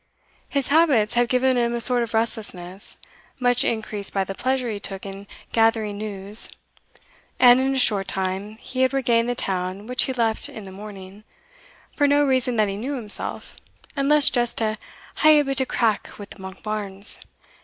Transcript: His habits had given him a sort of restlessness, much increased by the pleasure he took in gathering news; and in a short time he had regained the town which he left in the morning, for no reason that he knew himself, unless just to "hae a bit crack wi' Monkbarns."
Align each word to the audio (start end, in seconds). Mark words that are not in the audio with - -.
His 0.49 0.69
habits 0.69 1.13
had 1.13 1.29
given 1.29 1.57
him 1.57 1.75
a 1.75 1.79
sort 1.79 2.01
of 2.01 2.15
restlessness, 2.15 2.97
much 3.39 3.63
increased 3.63 4.11
by 4.11 4.23
the 4.23 4.33
pleasure 4.33 4.67
he 4.67 4.79
took 4.79 5.05
in 5.05 5.27
gathering 5.51 5.99
news; 5.99 6.49
and 7.39 7.59
in 7.59 7.75
a 7.75 7.77
short 7.77 8.07
time 8.07 8.55
he 8.57 8.81
had 8.81 8.93
regained 8.93 9.29
the 9.29 9.35
town 9.35 9.85
which 9.85 10.05
he 10.05 10.13
left 10.13 10.49
in 10.49 10.65
the 10.65 10.71
morning, 10.71 11.23
for 11.95 12.07
no 12.07 12.25
reason 12.25 12.55
that 12.55 12.67
he 12.67 12.77
knew 12.77 12.95
himself, 12.95 13.57
unless 13.95 14.31
just 14.31 14.57
to 14.57 14.75
"hae 15.17 15.37
a 15.37 15.43
bit 15.45 15.67
crack 15.69 16.07
wi' 16.17 16.25
Monkbarns." 16.39 17.19